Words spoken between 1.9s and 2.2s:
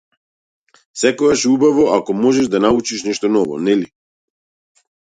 ако